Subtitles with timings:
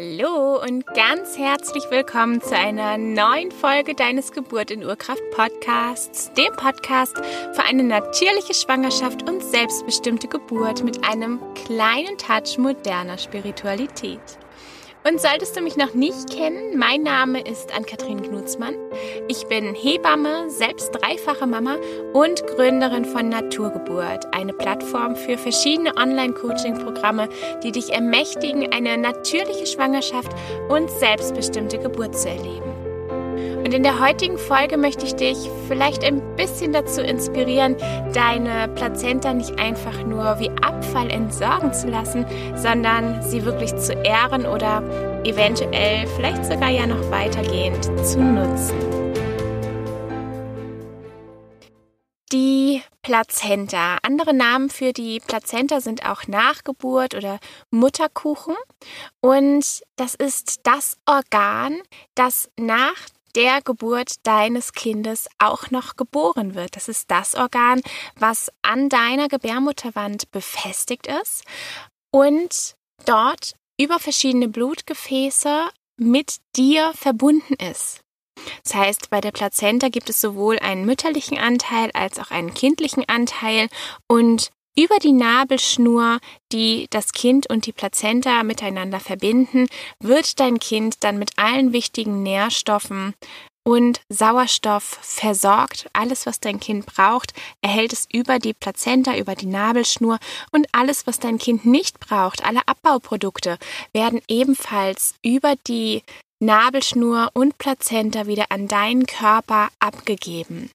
[0.00, 6.54] Hallo und ganz herzlich willkommen zu einer neuen Folge deines Geburt in Urkraft Podcasts, dem
[6.54, 14.20] Podcast für eine natürliche Schwangerschaft und selbstbestimmte Geburt mit einem kleinen Touch moderner Spiritualität.
[15.02, 18.74] Und solltest du mich noch nicht kennen, mein Name ist Ann-Kathrin Knutzmann.
[19.28, 21.76] Ich bin Hebamme, selbst dreifache Mama
[22.12, 27.30] und Gründerin von Naturgeburt, eine Plattform für verschiedene Online-Coaching-Programme,
[27.62, 30.32] die dich ermächtigen, eine natürliche Schwangerschaft
[30.68, 32.69] und selbstbestimmte Geburt zu erleben.
[33.64, 35.36] Und in der heutigen Folge möchte ich dich
[35.68, 37.76] vielleicht ein bisschen dazu inspirieren,
[38.14, 42.24] deine Plazenta nicht einfach nur wie Abfall entsorgen zu lassen,
[42.56, 44.82] sondern sie wirklich zu ehren oder
[45.24, 48.76] eventuell vielleicht sogar ja noch weitergehend zu nutzen.
[52.32, 53.98] Die Plazenta.
[54.02, 57.38] Andere Namen für die Plazenta sind auch Nachgeburt oder
[57.70, 58.54] Mutterkuchen.
[59.20, 61.80] Und das ist das Organ,
[62.14, 62.94] das nach
[63.36, 66.76] der Geburt deines Kindes auch noch geboren wird.
[66.76, 67.80] Das ist das Organ,
[68.16, 71.44] was an deiner Gebärmutterwand befestigt ist
[72.10, 72.74] und
[73.06, 78.00] dort über verschiedene Blutgefäße mit dir verbunden ist.
[78.64, 83.08] Das heißt, bei der Plazenta gibt es sowohl einen mütterlichen Anteil als auch einen kindlichen
[83.08, 83.68] Anteil
[84.06, 86.18] und über die Nabelschnur,
[86.52, 89.66] die das Kind und die Plazenta miteinander verbinden,
[90.00, 93.14] wird dein Kind dann mit allen wichtigen Nährstoffen
[93.62, 95.88] und Sauerstoff versorgt.
[95.92, 100.18] Alles, was dein Kind braucht, erhält es über die Plazenta, über die Nabelschnur
[100.50, 103.58] und alles, was dein Kind nicht braucht, alle Abbauprodukte,
[103.92, 106.02] werden ebenfalls über die
[106.42, 110.70] Nabelschnur und Plazenta wieder an deinen Körper abgegeben.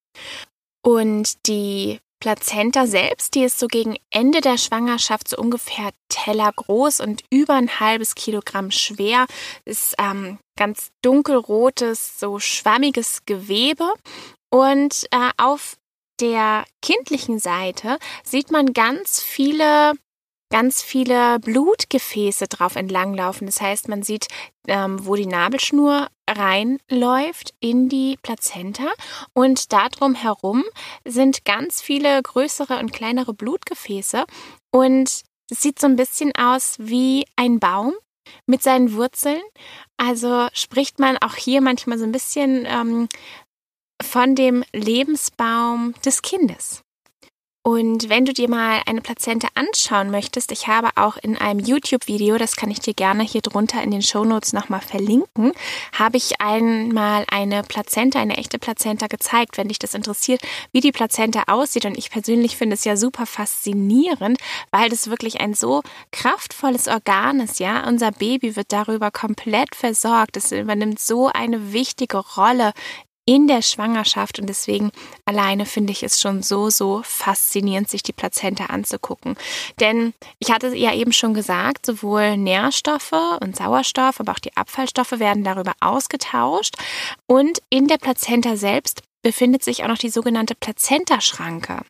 [0.83, 7.23] Und die Plazenta selbst, die ist so gegen Ende der Schwangerschaft so ungefähr tellergroß und
[7.29, 9.25] über ein halbes Kilogramm schwer,
[9.65, 13.93] ist ähm, ganz dunkelrotes, so schwammiges Gewebe
[14.49, 15.75] und äh, auf
[16.21, 19.93] der kindlichen Seite sieht man ganz viele
[20.51, 23.47] ganz viele Blutgefäße drauf entlanglaufen.
[23.47, 24.27] Das heißt, man sieht,
[24.67, 28.87] ähm, wo die Nabelschnur reinläuft in die Plazenta
[29.33, 30.63] und darum herum
[31.03, 34.25] sind ganz viele größere und kleinere Blutgefäße
[34.71, 37.93] und es sieht so ein bisschen aus wie ein Baum
[38.47, 39.41] mit seinen Wurzeln.
[39.97, 43.07] Also spricht man auch hier manchmal so ein bisschen ähm,
[44.01, 46.84] von dem Lebensbaum des Kindes.
[47.67, 52.37] Und wenn du dir mal eine Plazente anschauen möchtest, ich habe auch in einem YouTube-Video,
[52.37, 55.51] das kann ich dir gerne hier drunter in den Shownotes nochmal verlinken,
[55.91, 60.43] habe ich einmal eine Plazenta, eine echte Plazenta gezeigt, wenn dich das interessiert,
[60.73, 61.85] wie die Plazenta aussieht.
[61.85, 64.37] Und ich persönlich finde es ja super faszinierend,
[64.69, 65.81] weil das wirklich ein so
[66.11, 67.87] kraftvolles Organ ist, ja.
[67.87, 70.37] Unser Baby wird darüber komplett versorgt.
[70.37, 72.73] Es übernimmt so eine wichtige Rolle
[73.25, 74.91] in der Schwangerschaft und deswegen
[75.25, 79.35] alleine finde ich es schon so, so faszinierend, sich die Plazenta anzugucken.
[79.79, 85.19] Denn ich hatte ja eben schon gesagt, sowohl Nährstoffe und Sauerstoff, aber auch die Abfallstoffe
[85.19, 86.75] werden darüber ausgetauscht
[87.27, 91.81] und in der Plazenta selbst befindet sich auch noch die sogenannte Plazentaschranke.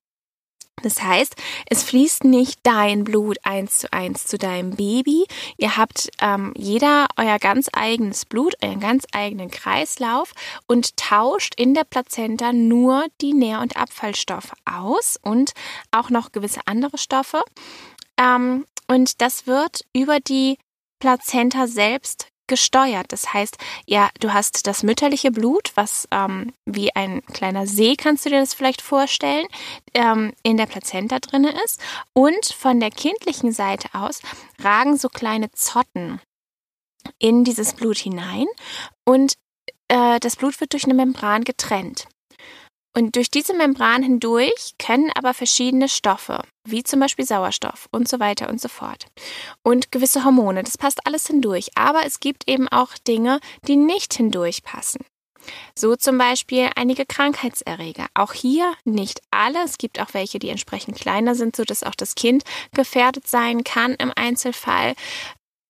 [0.82, 1.36] Das heißt,
[1.68, 5.26] es fließt nicht dein Blut eins zu eins zu deinem Baby.
[5.58, 10.34] Ihr habt ähm, jeder euer ganz eigenes Blut, euren ganz eigenen Kreislauf
[10.68, 15.54] und tauscht in der Plazenta nur die Nähr- und Abfallstoffe aus und
[15.92, 17.42] auch noch gewisse andere Stoffe.
[18.18, 20.58] Ähm, und das wird über die
[21.00, 23.12] Plazenta selbst gesteuert.
[23.12, 28.26] Das heißt, ja, du hast das mütterliche Blut, was ähm, wie ein kleiner See, kannst
[28.26, 29.48] du dir das vielleicht vorstellen,
[29.94, 31.80] ähm, in der Plazenta drinne ist.
[32.14, 34.22] Und von der kindlichen Seite aus
[34.62, 36.22] ragen so kleine Zotten
[37.20, 38.48] in dieses Blut hinein
[39.04, 39.36] und
[39.88, 42.08] äh, das Blut wird durch eine Membran getrennt.
[42.98, 48.22] Und durch diese Membran hindurch können aber verschiedene Stoffe, wie zum Beispiel Sauerstoff und so
[48.22, 49.08] weiter und so fort.
[49.64, 51.72] Und gewisse Hormone, das passt alles hindurch.
[51.76, 55.04] Aber es gibt eben auch Dinge, die nicht hindurch passen.
[55.78, 58.08] So zum Beispiel einige Krankheitserreger.
[58.14, 59.64] Auch hier nicht alle.
[59.64, 62.44] Es gibt auch welche, die entsprechend kleiner sind, sodass auch das Kind
[62.74, 64.96] gefährdet sein kann im Einzelfall.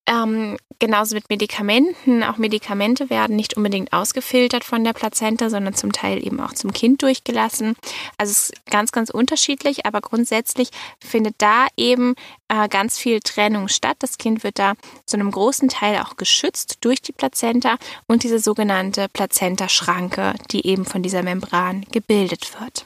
[0.07, 2.23] Ähm, genauso mit Medikamenten.
[2.23, 6.73] Auch Medikamente werden nicht unbedingt ausgefiltert von der Plazenta, sondern zum Teil eben auch zum
[6.73, 7.75] Kind durchgelassen.
[8.17, 10.69] Also es ist ganz, ganz unterschiedlich, aber grundsätzlich
[10.99, 12.15] findet da eben
[12.49, 13.97] äh, ganz viel Trennung statt.
[13.99, 14.73] Das Kind wird da
[15.05, 20.85] zu einem großen Teil auch geschützt durch die Plazenta und diese sogenannte Plazenta-Schranke, die eben
[20.85, 22.85] von dieser Membran gebildet wird.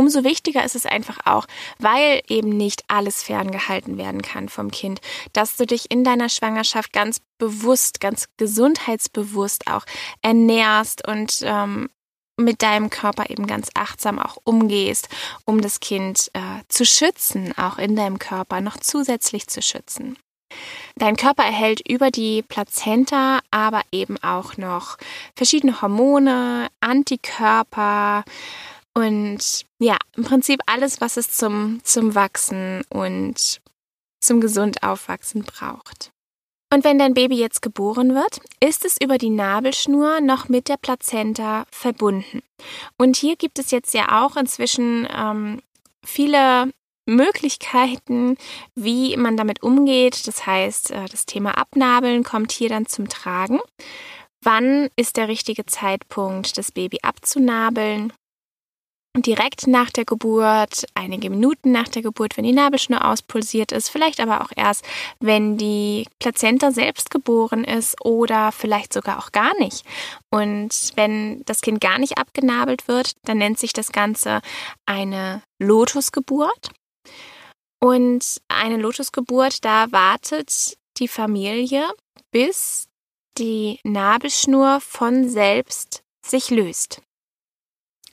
[0.00, 1.46] Umso wichtiger ist es einfach auch,
[1.78, 5.02] weil eben nicht alles ferngehalten werden kann vom Kind,
[5.34, 9.84] dass du dich in deiner Schwangerschaft ganz bewusst, ganz gesundheitsbewusst auch
[10.22, 11.90] ernährst und ähm,
[12.38, 15.10] mit deinem Körper eben ganz achtsam auch umgehst,
[15.44, 20.16] um das Kind äh, zu schützen, auch in deinem Körper noch zusätzlich zu schützen.
[20.96, 24.96] Dein Körper erhält über die Plazenta aber eben auch noch
[25.36, 28.24] verschiedene Hormone, Antikörper,
[28.94, 33.60] und ja, im Prinzip alles, was es zum, zum Wachsen und
[34.20, 36.12] zum gesund aufwachsen braucht.
[36.72, 40.76] Und wenn dein Baby jetzt geboren wird, ist es über die Nabelschnur noch mit der
[40.76, 42.42] Plazenta verbunden.
[42.96, 45.60] Und hier gibt es jetzt ja auch inzwischen ähm,
[46.04, 46.70] viele
[47.06, 48.36] Möglichkeiten,
[48.76, 50.28] wie man damit umgeht.
[50.28, 53.58] Das heißt, äh, das Thema Abnabeln kommt hier dann zum Tragen.
[54.42, 58.12] Wann ist der richtige Zeitpunkt, das Baby abzunabeln?
[59.16, 64.20] Direkt nach der Geburt, einige Minuten nach der Geburt, wenn die Nabelschnur auspulsiert ist, vielleicht
[64.20, 64.84] aber auch erst,
[65.18, 69.84] wenn die Plazenta selbst geboren ist oder vielleicht sogar auch gar nicht.
[70.30, 74.40] Und wenn das Kind gar nicht abgenabelt wird, dann nennt sich das Ganze
[74.86, 76.70] eine Lotusgeburt.
[77.82, 81.84] Und eine Lotusgeburt, da wartet die Familie,
[82.30, 82.86] bis
[83.38, 87.00] die Nabelschnur von selbst sich löst.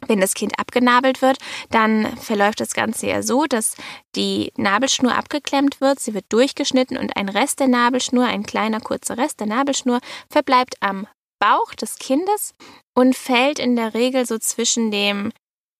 [0.05, 1.37] Wenn das Kind abgenabelt wird,
[1.71, 3.75] dann verläuft das Ganze ja so, dass
[4.15, 9.17] die Nabelschnur abgeklemmt wird, sie wird durchgeschnitten und ein Rest der Nabelschnur, ein kleiner kurzer
[9.17, 9.99] Rest der Nabelschnur,
[10.29, 11.07] verbleibt am
[11.39, 12.53] Bauch des Kindes
[12.95, 15.31] und fällt in der Regel so zwischen dem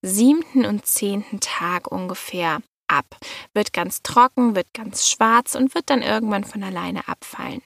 [0.02, 3.18] siebten und zehnten Tag ungefähr ab.
[3.54, 7.62] Wird ganz trocken, wird ganz schwarz und wird dann irgendwann von alleine abfallen.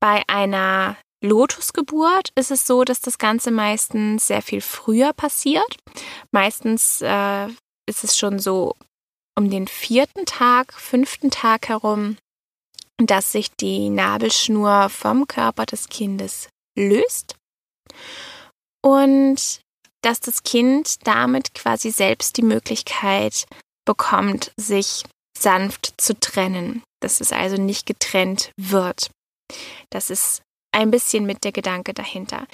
[0.00, 5.76] Bei einer Lotusgeburt ist es so, dass das Ganze meistens sehr viel früher passiert.
[6.32, 7.46] Meistens äh,
[7.88, 8.74] ist es schon so
[9.38, 12.16] um den vierten Tag, fünften Tag herum,
[12.98, 17.36] dass sich die Nabelschnur vom Körper des Kindes löst
[18.82, 19.60] und
[20.02, 23.46] dass das Kind damit quasi selbst die Möglichkeit
[23.84, 25.04] bekommt, sich
[25.38, 29.10] sanft zu trennen, dass es also nicht getrennt wird.
[29.90, 30.42] Das ist
[30.72, 32.46] ein bisschen mit der Gedanke dahinter.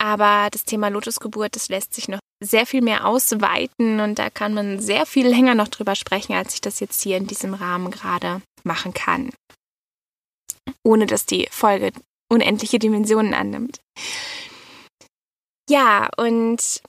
[0.00, 4.54] Aber das Thema Lotusgeburt, das lässt sich noch sehr viel mehr ausweiten und da kann
[4.54, 7.90] man sehr viel länger noch drüber sprechen, als ich das jetzt hier in diesem Rahmen
[7.90, 9.30] gerade machen kann.
[10.84, 11.92] Ohne dass die Folge
[12.30, 13.80] unendliche Dimensionen annimmt.
[15.68, 16.80] Ja, und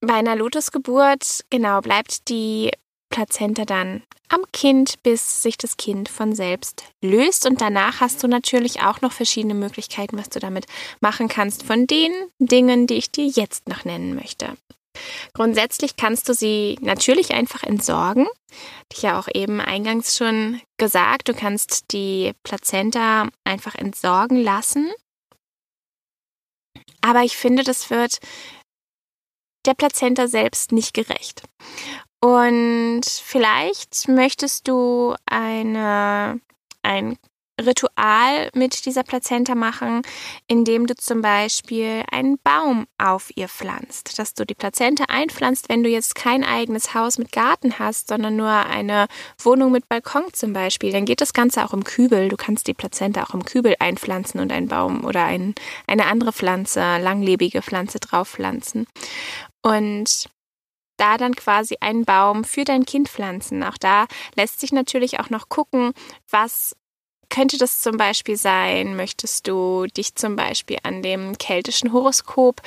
[0.00, 2.70] bei einer Lotusgeburt, genau, bleibt die
[3.10, 7.46] Plazenta dann am Kind, bis sich das Kind von selbst löst.
[7.46, 10.66] Und danach hast du natürlich auch noch verschiedene Möglichkeiten, was du damit
[11.00, 14.56] machen kannst, von den Dingen, die ich dir jetzt noch nennen möchte.
[15.34, 18.26] Grundsätzlich kannst du sie natürlich einfach entsorgen.
[18.92, 24.90] Ich ja auch eben eingangs schon gesagt, du kannst die Plazenta einfach entsorgen lassen.
[27.00, 28.18] Aber ich finde, das wird
[29.66, 31.42] der Plazenta selbst nicht gerecht.
[32.20, 36.40] Und vielleicht möchtest du eine,
[36.82, 37.16] ein
[37.60, 40.02] Ritual mit dieser Plazenta machen,
[40.46, 45.82] indem du zum Beispiel einen Baum auf ihr pflanzt, dass du die Plazenta einpflanzt, wenn
[45.82, 49.06] du jetzt kein eigenes Haus mit Garten hast, sondern nur eine
[49.42, 52.28] Wohnung mit Balkon zum Beispiel, dann geht das Ganze auch im Kübel.
[52.28, 55.54] Du kannst die Plazenta auch im Kübel einpflanzen und einen Baum oder ein,
[55.86, 58.86] eine andere Pflanze, langlebige Pflanze drauf pflanzen.
[59.62, 60.28] Und
[61.00, 63.62] da dann quasi einen Baum für dein Kind pflanzen.
[63.62, 65.92] Auch da lässt sich natürlich auch noch gucken,
[66.28, 66.76] was
[67.30, 68.96] könnte das zum Beispiel sein?
[68.96, 72.60] Möchtest du dich zum Beispiel an dem keltischen Horoskop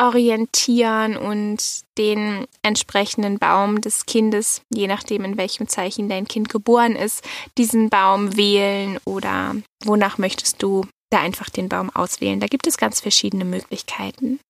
[0.00, 6.96] orientieren und den entsprechenden Baum des Kindes, je nachdem in welchem Zeichen dein Kind geboren
[6.96, 7.22] ist,
[7.58, 9.54] diesen Baum wählen oder
[9.84, 12.40] wonach möchtest du da einfach den Baum auswählen?
[12.40, 14.40] Da gibt es ganz verschiedene Möglichkeiten.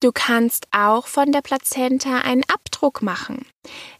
[0.00, 3.44] Du kannst auch von der Plazenta einen Abdruck machen.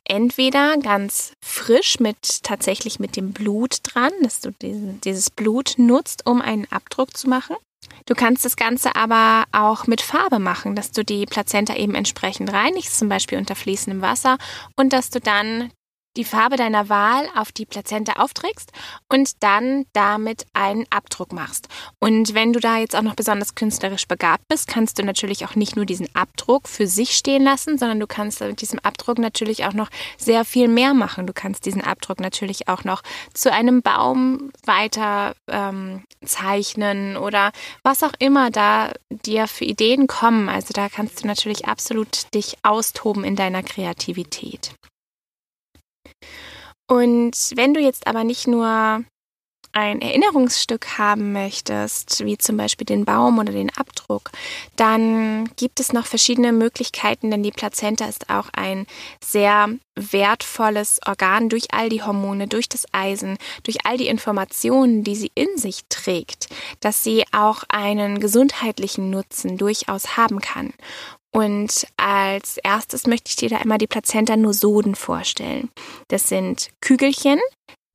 [0.05, 6.41] Entweder ganz frisch mit tatsächlich mit dem Blut dran, dass du dieses Blut nutzt, um
[6.41, 7.55] einen Abdruck zu machen.
[8.07, 12.51] Du kannst das Ganze aber auch mit Farbe machen, dass du die Plazenta eben entsprechend
[12.51, 14.39] reinigst, zum Beispiel unter fließendem Wasser,
[14.77, 15.71] und dass du dann
[16.17, 18.73] die Farbe deiner Wahl auf die Plazenta aufträgst
[19.09, 21.69] und dann damit einen Abdruck machst.
[21.99, 25.55] Und wenn du da jetzt auch noch besonders künstlerisch begabt bist, kannst du natürlich auch
[25.55, 29.65] nicht nur diesen Abdruck für sich stehen lassen, sondern du kannst mit diesem Abdruck natürlich
[29.65, 29.89] auch noch
[30.19, 31.27] sehr viel mehr machen.
[31.27, 33.03] Du kannst diesen Abdruck natürlich auch noch
[33.33, 37.53] zu einem Baum weiter ähm, zeichnen oder
[37.83, 40.49] was auch immer da dir für Ideen kommen.
[40.49, 44.73] Also da kannst du natürlich absolut dich austoben in deiner Kreativität.
[46.91, 49.05] Und wenn du jetzt aber nicht nur
[49.73, 54.33] ein Erinnerungsstück haben möchtest, wie zum Beispiel den Baum oder den Abdruck,
[54.75, 58.89] dann gibt es noch verschiedene Möglichkeiten, denn die Plazenta ist auch ein
[59.25, 65.15] sehr wertvolles Organ durch all die Hormone, durch das Eisen, durch all die Informationen, die
[65.15, 66.49] sie in sich trägt,
[66.81, 70.73] dass sie auch einen gesundheitlichen Nutzen durchaus haben kann.
[71.33, 75.71] Und als erstes möchte ich dir da einmal die Plazenta-Nosoden vorstellen.
[76.09, 77.39] Das sind Kügelchen,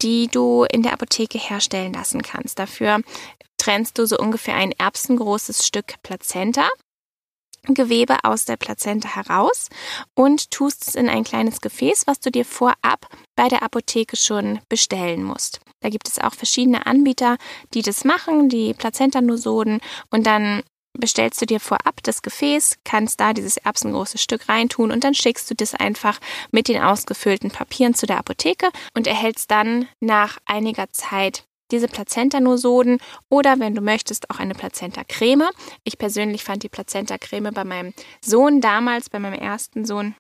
[0.02, 2.60] die du in der Apotheke herstellen lassen kannst.
[2.60, 3.02] Dafür
[3.58, 6.70] trennst du so ungefähr ein erbsengroßes Stück Plazenta.
[7.68, 9.70] Gewebe aus der Plazenta heraus
[10.14, 14.60] und tust es in ein kleines Gefäß, was du dir vorab bei der Apotheke schon
[14.70, 15.62] bestellen musst.
[15.82, 17.38] Da gibt es auch verschiedene Anbieter,
[17.74, 20.62] die das machen, die Plazentanosoden und dann
[21.00, 25.50] bestellst du dir vorab das Gefäß, kannst da dieses erbsengroße Stück reintun und dann schickst
[25.50, 26.20] du das einfach
[26.52, 33.00] mit den ausgefüllten Papieren zu der Apotheke und erhältst dann nach einiger Zeit diese Plazenta-Nosoden
[33.30, 35.50] oder wenn du möchtest auch eine Plazenta-Creme.
[35.84, 40.16] Ich persönlich fand die Plazenta-Creme bei meinem Sohn damals, bei meinem ersten Sohn,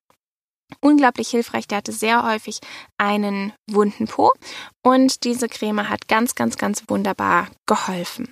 [0.81, 1.67] unglaublich hilfreich.
[1.67, 2.59] Der hatte sehr häufig
[2.97, 4.31] einen wunden Po
[4.83, 8.31] und diese Creme hat ganz, ganz, ganz wunderbar geholfen.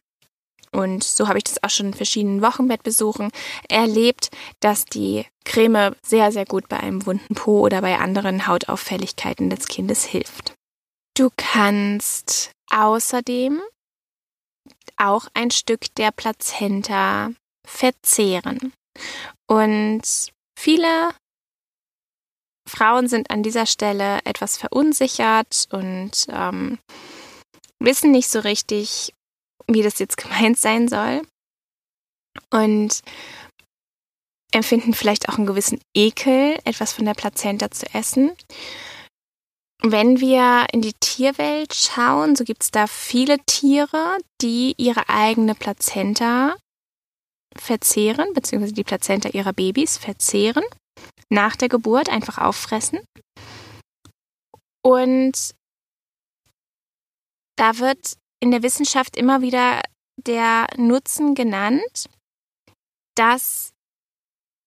[0.73, 3.31] Und so habe ich das auch schon in verschiedenen Wochenbettbesuchen
[3.69, 9.49] erlebt, dass die Creme sehr, sehr gut bei einem wunden Po oder bei anderen Hautauffälligkeiten
[9.49, 10.53] des Kindes hilft.
[11.15, 13.61] Du kannst außerdem
[14.97, 17.31] auch ein Stück der Plazenta
[17.65, 18.73] verzehren.
[19.47, 20.01] Und
[20.57, 21.13] viele
[22.67, 26.79] Frauen sind an dieser Stelle etwas verunsichert und ähm,
[27.79, 29.13] wissen nicht so richtig,
[29.67, 31.21] wie das jetzt gemeint sein soll.
[32.49, 33.01] Und
[34.51, 38.31] empfinden vielleicht auch einen gewissen Ekel, etwas von der Plazenta zu essen.
[39.81, 45.55] Wenn wir in die Tierwelt schauen, so gibt es da viele Tiere, die ihre eigene
[45.55, 46.55] Plazenta
[47.55, 50.63] verzehren, beziehungsweise die Plazenta ihrer Babys verzehren,
[51.29, 52.99] nach der Geburt einfach auffressen.
[54.85, 55.53] Und
[57.57, 59.81] da wird in der Wissenschaft immer wieder
[60.17, 62.09] der Nutzen genannt,
[63.15, 63.71] dass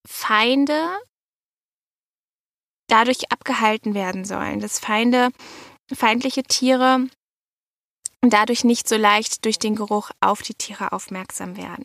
[0.09, 0.99] Feinde
[2.88, 5.28] dadurch abgehalten werden sollen, dass Feinde,
[5.92, 7.06] feindliche Tiere
[8.23, 11.85] dadurch nicht so leicht durch den Geruch auf die Tiere aufmerksam werden.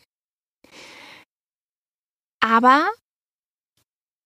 [2.39, 2.89] Aber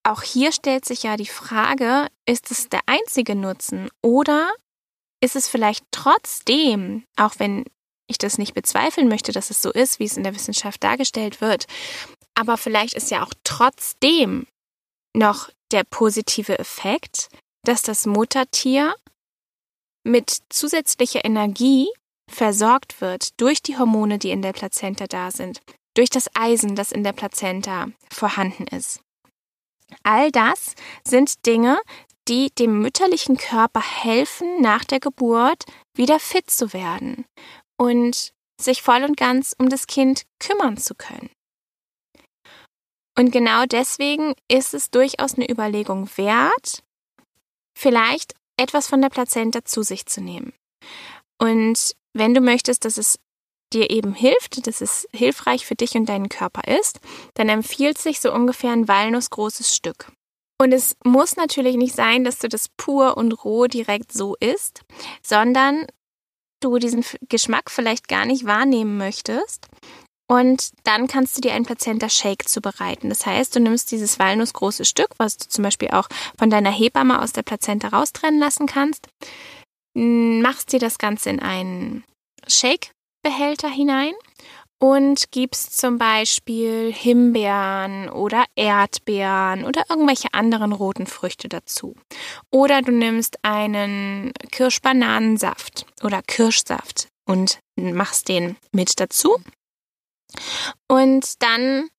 [0.04, 4.54] auch hier stellt sich ja die Frage, ist es der einzige Nutzen oder
[5.26, 7.66] ist es vielleicht trotzdem, auch wenn
[8.08, 11.42] ich das nicht bezweifeln möchte, dass es so ist, wie es in der Wissenschaft dargestellt
[11.42, 11.66] wird,
[12.36, 14.46] aber vielleicht ist ja auch trotzdem
[15.16, 17.30] noch der positive Effekt,
[17.64, 18.96] dass das Muttertier
[20.04, 21.88] mit zusätzlicher Energie
[22.30, 25.62] versorgt wird durch die Hormone, die in der Plazenta da sind,
[25.96, 29.02] durch das Eisen, das in der Plazenta vorhanden ist.
[30.04, 31.80] All das sind Dinge,
[32.28, 35.66] die dem mütterlichen Körper helfen, nach der Geburt
[35.96, 37.26] wieder fit zu werden
[37.78, 41.30] und sich voll und ganz um das Kind kümmern zu können.
[43.18, 46.84] Und genau deswegen ist es durchaus eine Überlegung wert,
[47.78, 50.54] vielleicht etwas von der Plazenta zu sich zu nehmen.
[51.40, 53.20] Und wenn du möchtest, dass es
[53.74, 57.00] dir eben hilft, dass es hilfreich für dich und deinen Körper ist,
[57.34, 60.12] dann empfiehlt sich so ungefähr ein walnussgroßes Stück.
[60.58, 64.82] Und es muss natürlich nicht sein, dass du das pur und roh direkt so isst,
[65.22, 65.86] sondern
[66.62, 69.68] du diesen Geschmack vielleicht gar nicht wahrnehmen möchtest.
[70.28, 73.10] Und dann kannst du dir einen Plazenta-Shake zubereiten.
[73.10, 76.08] Das heißt, du nimmst dieses walnussgroße Stück, was du zum Beispiel auch
[76.38, 79.08] von deiner Hebamme aus der Plazenta raustrennen lassen kannst,
[79.94, 82.04] machst dir das Ganze in einen
[82.48, 84.14] Shake-Behälter hinein
[84.80, 91.96] und gibst zum Beispiel Himbeeren oder Erdbeeren oder irgendwelche anderen roten Früchte dazu.
[92.52, 99.38] Oder du nimmst einen Kirschbananensaft oder Kirschsaft und machst den mit dazu.
[100.88, 101.90] Und dann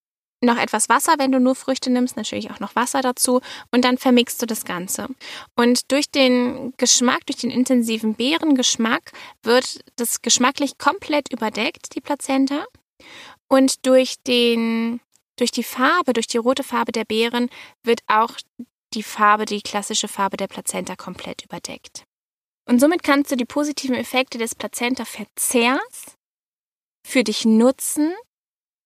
[0.43, 3.41] noch etwas Wasser, wenn du nur Früchte nimmst, natürlich auch noch Wasser dazu
[3.71, 5.09] und dann vermixst du das Ganze.
[5.55, 9.13] Und durch den Geschmack, durch den intensiven Beerengeschmack
[9.43, 12.65] wird das geschmacklich komplett überdeckt, die Plazenta.
[13.49, 15.01] Und durch den,
[15.37, 17.49] durch die Farbe, durch die rote Farbe der Beeren
[17.83, 18.33] wird auch
[18.95, 22.05] die Farbe, die klassische Farbe der Plazenta komplett überdeckt.
[22.69, 26.17] Und somit kannst du die positiven Effekte des Plazenta-Verzehrs
[27.07, 28.13] für dich nutzen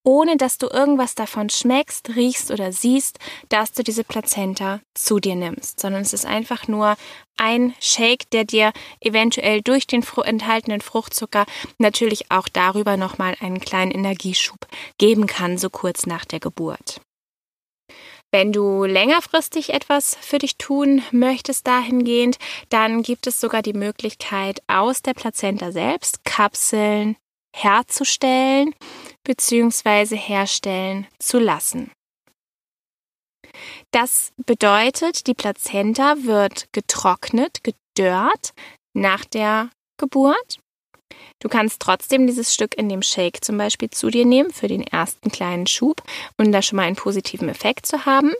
[0.02, 5.34] ohne dass du irgendwas davon schmeckst, riechst oder siehst, dass du diese Plazenta zu dir
[5.34, 6.96] nimmst, sondern es ist einfach nur
[7.36, 11.46] ein Shake, der dir eventuell durch den enthaltenen Fruchtzucker
[11.78, 14.66] natürlich auch darüber nochmal einen kleinen Energieschub
[14.98, 17.00] geben kann, so kurz nach der Geburt.
[18.32, 22.38] Wenn du längerfristig etwas für dich tun möchtest dahingehend,
[22.68, 27.16] dann gibt es sogar die Möglichkeit, aus der Plazenta selbst Kapseln
[27.54, 28.74] herzustellen
[29.24, 30.16] bzw.
[30.16, 31.90] herstellen zu lassen.
[33.90, 38.52] Das bedeutet, die Plazenta wird getrocknet, gedörrt
[38.94, 40.58] nach der Geburt.
[41.40, 44.82] Du kannst trotzdem dieses Stück in dem Shake zum Beispiel zu dir nehmen für den
[44.82, 46.02] ersten kleinen Schub
[46.38, 48.32] um da schon mal einen positiven Effekt zu haben.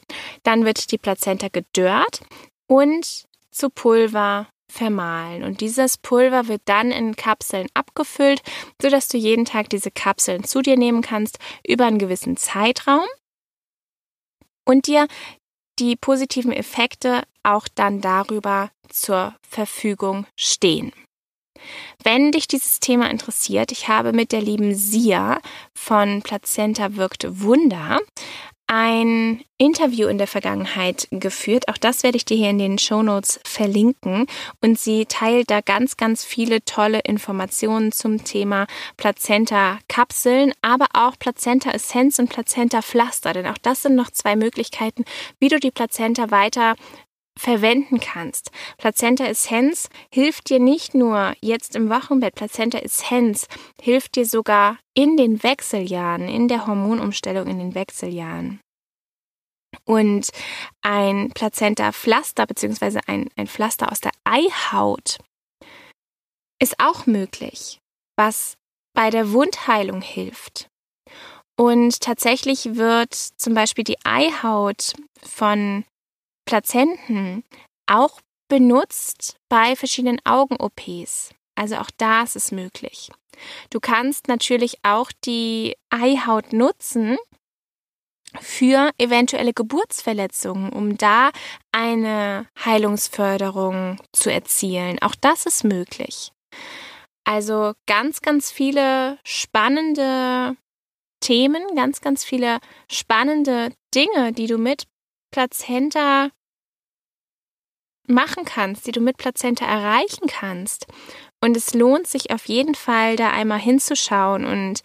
[0.43, 2.21] Dann wird die Plazenta gedörrt
[2.67, 5.43] und zu Pulver vermahlen.
[5.43, 8.43] Und dieses Pulver wird dann in Kapseln abgefüllt,
[8.81, 13.05] sodass du jeden Tag diese Kapseln zu dir nehmen kannst über einen gewissen Zeitraum
[14.65, 15.07] und dir
[15.79, 20.93] die positiven Effekte auch dann darüber zur Verfügung stehen.
[22.03, 25.41] Wenn dich dieses Thema interessiert, ich habe mit der lieben Sia
[25.75, 28.01] von Plazenta wirkt Wunder
[28.73, 31.67] ein Interview in der Vergangenheit geführt.
[31.69, 34.27] Auch das werde ich dir hier in den Show Notes verlinken.
[34.63, 42.21] Und sie teilt da ganz, ganz viele tolle Informationen zum Thema Plazenta-Kapseln, aber auch Plazenta-Essenz
[42.21, 43.33] und Plazenta-Pflaster.
[43.33, 45.05] Denn auch das sind noch zwei Möglichkeiten,
[45.41, 46.77] wie du die Plazenta weiter
[47.39, 48.51] verwenden kannst.
[48.77, 53.47] Plazenta Essenz hilft dir nicht nur jetzt im Wochenbett, Plazenta Essenz
[53.81, 58.61] hilft dir sogar in den Wechseljahren, in der Hormonumstellung in den Wechseljahren.
[59.85, 60.31] Und
[60.83, 65.19] ein Plazenta-Pflaster beziehungsweise ein, ein Pflaster aus der Eihaut
[66.61, 67.79] ist auch möglich,
[68.17, 68.55] was
[68.95, 70.69] bei der Wundheilung hilft.
[71.57, 75.85] Und tatsächlich wird zum Beispiel die Eihaut von
[76.51, 77.45] Plazenten
[77.87, 81.33] auch benutzt bei verschiedenen Augen-OPs.
[81.55, 83.13] Also auch da ist es möglich.
[83.71, 87.19] Du kannst natürlich auch die Eihaut nutzen
[88.41, 91.31] für eventuelle Geburtsverletzungen, um da
[91.71, 95.01] eine Heilungsförderung zu erzielen.
[95.03, 96.33] Auch das ist möglich.
[97.23, 100.57] Also ganz, ganz viele spannende
[101.21, 102.59] Themen, ganz, ganz viele
[102.91, 104.89] spannende Dinge, die du mit
[105.31, 106.31] Plazenta
[108.11, 110.87] machen kannst, die du mit Plazenta erreichen kannst.
[111.41, 114.83] Und es lohnt sich auf jeden Fall, da einmal hinzuschauen und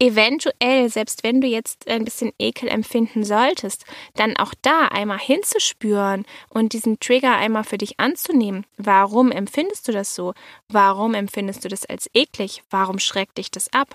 [0.00, 6.24] eventuell, selbst wenn du jetzt ein bisschen Ekel empfinden solltest, dann auch da einmal hinzuspüren
[6.48, 8.64] und diesen Trigger einmal für dich anzunehmen.
[8.78, 10.32] Warum empfindest du das so?
[10.68, 12.62] Warum empfindest du das als eklig?
[12.70, 13.94] Warum schreckt dich das ab?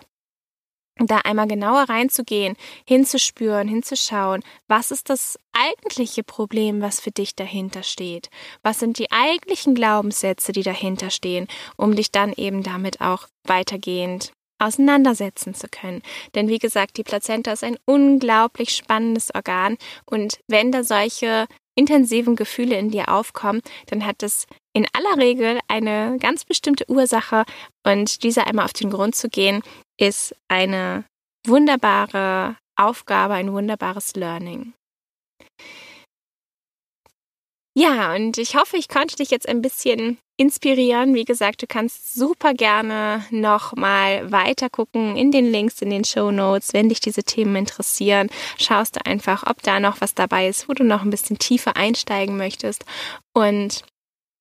[0.98, 2.56] da einmal genauer reinzugehen,
[2.88, 8.30] hinzuspüren, hinzuschauen, was ist das eigentliche Problem, was für dich dahinter steht?
[8.62, 14.32] Was sind die eigentlichen Glaubenssätze, die dahinter stehen, um dich dann eben damit auch weitergehend
[14.58, 16.02] auseinandersetzen zu können.
[16.34, 22.36] Denn wie gesagt, die Plazenta ist ein unglaublich spannendes Organ und wenn da solche intensiven
[22.36, 27.44] Gefühle in dir aufkommen, dann hat es in aller Regel eine ganz bestimmte Ursache
[27.84, 29.62] und dieser einmal auf den Grund zu gehen,
[30.00, 31.04] ist eine
[31.46, 34.74] wunderbare Aufgabe, ein wunderbares Learning.
[37.78, 41.14] Ja, und ich hoffe, ich konnte dich jetzt ein bisschen inspirieren.
[41.14, 46.32] Wie gesagt, du kannst super gerne nochmal weiter gucken in den Links, in den Show
[46.32, 48.30] Notes, wenn dich diese Themen interessieren.
[48.58, 51.76] Schaust du einfach, ob da noch was dabei ist, wo du noch ein bisschen tiefer
[51.76, 52.86] einsteigen möchtest.
[53.34, 53.84] Und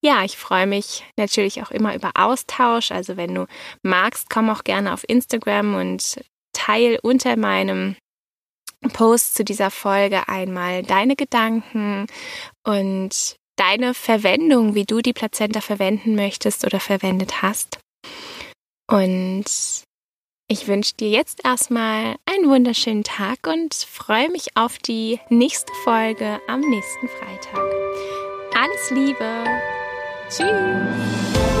[0.01, 2.91] ja, ich freue mich natürlich auch immer über Austausch.
[2.91, 3.47] Also wenn du
[3.81, 6.21] magst, komm auch gerne auf Instagram und
[6.53, 7.97] teil unter meinem
[8.89, 12.07] Post zu dieser Folge einmal deine Gedanken
[12.63, 17.79] und deine Verwendung, wie du die Plazenta verwenden möchtest oder verwendet hast.
[18.89, 19.45] Und
[20.47, 26.39] ich wünsche dir jetzt erstmal einen wunderschönen Tag und freue mich auf die nächste Folge
[26.47, 27.63] am nächsten Freitag.
[28.53, 29.45] Alles Liebe!
[30.29, 31.54] Tschüss.